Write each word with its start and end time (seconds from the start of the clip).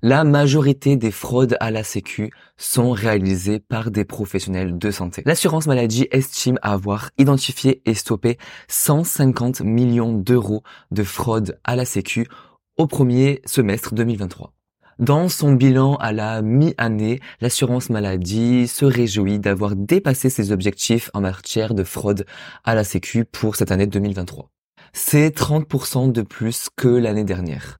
La 0.00 0.22
majorité 0.22 0.96
des 0.96 1.10
fraudes 1.10 1.56
à 1.58 1.72
la 1.72 1.82
Sécu 1.82 2.30
sont 2.56 2.92
réalisées 2.92 3.58
par 3.58 3.90
des 3.90 4.04
professionnels 4.04 4.78
de 4.78 4.92
santé. 4.92 5.22
L'assurance 5.26 5.66
maladie 5.66 6.06
estime 6.12 6.56
avoir 6.62 7.10
identifié 7.18 7.82
et 7.84 7.94
stoppé 7.94 8.38
150 8.68 9.62
millions 9.62 10.12
d'euros 10.12 10.62
de 10.92 11.02
fraude 11.02 11.58
à 11.64 11.74
la 11.74 11.84
Sécu 11.84 12.28
au 12.76 12.86
premier 12.86 13.42
semestre 13.44 13.92
2023. 13.92 14.52
Dans 15.00 15.28
son 15.28 15.54
bilan 15.54 15.96
à 15.96 16.12
la 16.12 16.42
mi-année, 16.42 17.18
l'assurance 17.40 17.90
maladie 17.90 18.68
se 18.68 18.84
réjouit 18.84 19.40
d'avoir 19.40 19.74
dépassé 19.74 20.30
ses 20.30 20.52
objectifs 20.52 21.10
en 21.12 21.22
matière 21.22 21.74
de 21.74 21.82
fraude 21.82 22.24
à 22.62 22.76
la 22.76 22.84
Sécu 22.84 23.24
pour 23.24 23.56
cette 23.56 23.72
année 23.72 23.88
2023. 23.88 24.48
C'est 24.92 25.36
30% 25.36 26.12
de 26.12 26.22
plus 26.22 26.68
que 26.76 26.86
l'année 26.86 27.24
dernière. 27.24 27.78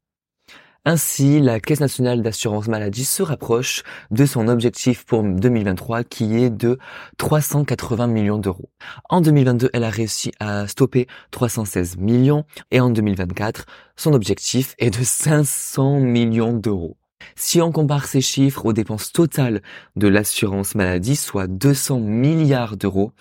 Ainsi, 0.91 1.39
la 1.39 1.61
Caisse 1.61 1.80
nationale 1.80 2.23
d'assurance 2.23 2.66
maladie 2.66 3.05
se 3.05 3.23
rapproche 3.23 3.82
de 4.10 4.24
son 4.24 4.48
objectif 4.48 5.05
pour 5.05 5.23
2023 5.23 6.02
qui 6.02 6.42
est 6.42 6.48
de 6.48 6.79
380 7.19 8.06
millions 8.06 8.38
d'euros. 8.38 8.70
En 9.10 9.20
2022, 9.20 9.69
elle 9.74 9.84
a 9.84 9.91
réussi 9.91 10.32
à 10.41 10.66
stopper 10.66 11.06
316 11.30 11.98
millions 11.98 12.46
et 12.70 12.80
en 12.80 12.88
2024, 12.88 13.66
son 13.96 14.15
objectif 14.15 14.74
est 14.79 14.88
de 14.88 15.05
500 15.05 16.01
millions 16.01 16.55
d'euros. 16.55 16.96
Si 17.37 17.60
on 17.60 17.70
compare 17.70 18.07
ces 18.07 18.23
chiffres 18.23 18.65
aux 18.65 18.73
dépenses 18.73 19.12
totales 19.12 19.60
de 19.96 20.09
l'assurance 20.09 20.74
maladie, 20.74 21.16
soit 21.16 21.48
200 21.48 22.01
milliards 22.01 22.79
d'euros, 22.79 23.12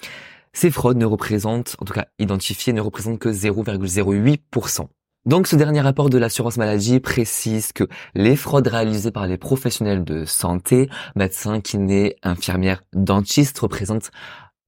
ces 0.54 0.72
fraudes 0.72 0.96
ne 0.96 1.06
représentent, 1.06 1.76
en 1.80 1.84
tout 1.84 1.94
cas 1.94 2.08
identifiées, 2.18 2.72
ne 2.72 2.80
représentent 2.80 3.20
que 3.20 3.28
0,08%. 3.28 4.88
Donc 5.28 5.48
ce 5.48 5.58
dernier 5.58 5.82
rapport 5.82 6.10
de 6.10 6.18
l'assurance 6.18 6.56
maladie 6.56 7.02
précise 7.02 7.74
que 7.74 7.84
les 8.16 8.38
fraudes 8.38 8.68
réalisées 8.68 9.12
par 9.12 9.28
les 9.28 9.38
professionnels 9.38 10.06
de 10.06 10.24
santé, 10.24 10.90
médecins, 11.18 11.60
kinés, 11.60 12.16
infirmières, 12.24 12.82
dentistes 12.94 13.60
représentent 13.60 14.10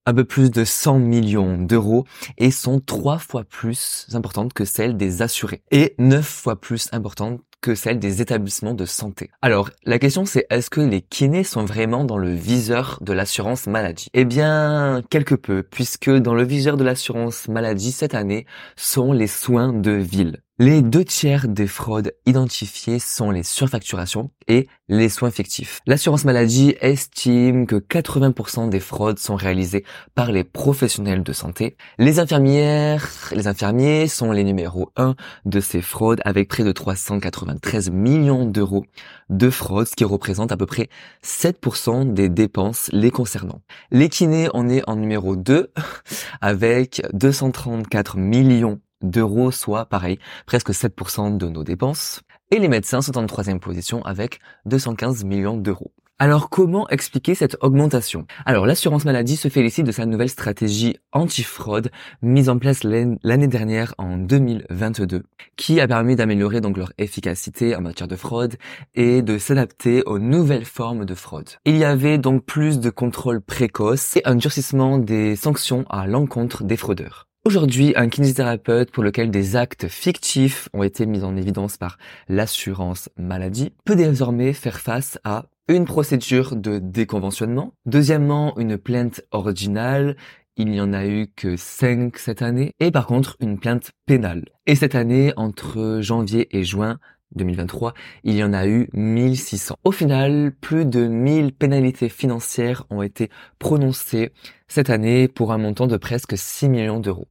un 0.04 0.12
peu 0.12 0.24
plus 0.24 0.50
de 0.50 0.64
100 0.64 0.98
millions 0.98 1.56
d'euros 1.56 2.04
et 2.36 2.50
sont 2.50 2.78
trois 2.78 3.16
fois 3.16 3.44
plus 3.44 4.06
importantes 4.12 4.52
que 4.52 4.66
celles 4.66 4.98
des 4.98 5.22
assurés 5.22 5.62
et 5.70 5.94
neuf 5.96 6.26
fois 6.26 6.60
plus 6.60 6.90
importantes 6.92 7.40
que 7.62 7.74
celles 7.74 7.98
des 7.98 8.22
établissements 8.22 8.74
de 8.74 8.84
santé. 8.84 9.30
Alors, 9.42 9.70
la 9.84 9.98
question 9.98 10.24
c'est 10.24 10.46
est-ce 10.50 10.70
que 10.70 10.80
les 10.80 11.02
kinés 11.02 11.44
sont 11.44 11.64
vraiment 11.64 12.04
dans 12.04 12.18
le 12.18 12.34
viseur 12.34 12.98
de 13.00 13.12
l'assurance 13.12 13.66
maladie? 13.66 14.08
Eh 14.14 14.24
bien, 14.24 15.02
quelque 15.10 15.34
peu, 15.34 15.62
puisque 15.62 16.10
dans 16.10 16.34
le 16.34 16.44
viseur 16.44 16.76
de 16.76 16.84
l'assurance 16.84 17.48
maladie 17.48 17.92
cette 17.92 18.14
année 18.14 18.46
sont 18.76 19.12
les 19.12 19.26
soins 19.26 19.72
de 19.72 19.92
ville. 19.92 20.42
Les 20.62 20.82
deux 20.82 21.06
tiers 21.06 21.48
des 21.48 21.66
fraudes 21.66 22.12
identifiées 22.26 22.98
sont 22.98 23.30
les 23.30 23.44
surfacturations 23.44 24.30
et 24.46 24.68
les 24.90 25.08
soins 25.08 25.30
fictifs. 25.30 25.80
L'assurance 25.86 26.26
maladie 26.26 26.74
estime 26.82 27.66
que 27.66 27.76
80% 27.76 28.68
des 28.68 28.78
fraudes 28.78 29.18
sont 29.18 29.36
réalisées 29.36 29.86
par 30.14 30.32
les 30.32 30.44
professionnels 30.44 31.22
de 31.22 31.32
santé. 31.32 31.78
Les 31.96 32.18
infirmières, 32.18 33.08
les 33.32 33.48
infirmiers 33.48 34.06
sont 34.06 34.32
les 34.32 34.44
numéros 34.44 34.90
1 34.96 35.14
de 35.46 35.60
ces 35.60 35.80
fraudes 35.80 36.20
avec 36.26 36.48
près 36.48 36.62
de 36.62 36.72
393 36.72 37.88
millions 37.88 38.44
d'euros 38.44 38.84
de 39.30 39.48
fraudes, 39.48 39.88
ce 39.88 39.96
qui 39.96 40.04
représente 40.04 40.52
à 40.52 40.58
peu 40.58 40.66
près 40.66 40.90
7% 41.24 42.12
des 42.12 42.28
dépenses 42.28 42.90
les 42.92 43.10
concernant. 43.10 43.62
Les 43.90 44.10
kinés, 44.10 44.50
on 44.52 44.68
est 44.68 44.86
en 44.86 44.96
numéro 44.96 45.36
2 45.36 45.72
avec 46.42 47.00
234 47.14 48.18
millions 48.18 48.78
d'euros, 49.02 49.50
soit 49.50 49.86
pareil, 49.86 50.18
presque 50.46 50.70
7% 50.70 51.36
de 51.36 51.48
nos 51.48 51.64
dépenses. 51.64 52.20
Et 52.50 52.58
les 52.58 52.68
médecins 52.68 53.02
sont 53.02 53.16
en 53.16 53.26
troisième 53.26 53.60
position 53.60 54.02
avec 54.04 54.40
215 54.66 55.24
millions 55.24 55.56
d'euros. 55.56 55.92
Alors 56.22 56.50
comment 56.50 56.86
expliquer 56.90 57.34
cette 57.34 57.56
augmentation? 57.62 58.26
Alors 58.44 58.66
l'assurance 58.66 59.06
maladie 59.06 59.36
se 59.36 59.48
félicite 59.48 59.86
de 59.86 59.90
sa 59.90 60.04
nouvelle 60.04 60.28
stratégie 60.28 60.98
anti-fraude 61.12 61.90
mise 62.20 62.50
en 62.50 62.58
place 62.58 62.84
l'année 62.84 63.48
dernière 63.48 63.94
en 63.96 64.18
2022 64.18 65.22
qui 65.56 65.80
a 65.80 65.88
permis 65.88 66.16
d'améliorer 66.16 66.60
donc 66.60 66.76
leur 66.76 66.92
efficacité 66.98 67.74
en 67.74 67.80
matière 67.80 68.06
de 68.06 68.16
fraude 68.16 68.56
et 68.94 69.22
de 69.22 69.38
s'adapter 69.38 70.02
aux 70.04 70.18
nouvelles 70.18 70.66
formes 70.66 71.06
de 71.06 71.14
fraude. 71.14 71.48
Il 71.64 71.78
y 71.78 71.84
avait 71.84 72.18
donc 72.18 72.44
plus 72.44 72.80
de 72.80 72.90
contrôles 72.90 73.40
précoces 73.40 74.18
et 74.18 74.22
un 74.26 74.34
durcissement 74.34 74.98
des 74.98 75.36
sanctions 75.36 75.86
à 75.88 76.06
l'encontre 76.06 76.64
des 76.64 76.76
fraudeurs. 76.76 77.29
Aujourd'hui, 77.46 77.94
un 77.96 78.10
kinésithérapeute 78.10 78.90
pour 78.90 79.02
lequel 79.02 79.30
des 79.30 79.56
actes 79.56 79.88
fictifs 79.88 80.68
ont 80.74 80.82
été 80.82 81.06
mis 81.06 81.24
en 81.24 81.38
évidence 81.38 81.78
par 81.78 81.96
l'assurance 82.28 83.08
maladie 83.16 83.72
peut 83.86 83.96
désormais 83.96 84.52
faire 84.52 84.78
face 84.78 85.18
à 85.24 85.46
une 85.66 85.86
procédure 85.86 86.54
de 86.54 86.78
déconventionnement, 86.78 87.72
deuxièmement 87.86 88.58
une 88.58 88.76
plainte 88.76 89.22
originale, 89.30 90.16
il 90.58 90.66
n'y 90.66 90.82
en 90.82 90.92
a 90.92 91.06
eu 91.06 91.28
que 91.34 91.56
5 91.56 92.18
cette 92.18 92.42
année, 92.42 92.74
et 92.78 92.90
par 92.90 93.06
contre 93.06 93.38
une 93.40 93.58
plainte 93.58 93.92
pénale. 94.04 94.44
Et 94.66 94.74
cette 94.74 94.94
année, 94.94 95.32
entre 95.36 96.00
janvier 96.02 96.54
et 96.54 96.62
juin, 96.62 96.98
2023, 97.34 97.94
il 98.24 98.34
y 98.36 98.44
en 98.44 98.52
a 98.52 98.66
eu 98.66 98.88
1600. 98.92 99.76
Au 99.84 99.92
final, 99.92 100.52
plus 100.60 100.84
de 100.84 101.06
1000 101.06 101.52
pénalités 101.52 102.08
financières 102.08 102.84
ont 102.90 103.02
été 103.02 103.30
prononcées 103.58 104.32
cette 104.68 104.90
année 104.90 105.28
pour 105.28 105.52
un 105.52 105.58
montant 105.58 105.86
de 105.86 105.96
presque 105.96 106.36
6 106.36 106.68
millions 106.68 107.00
d'euros. 107.00 107.28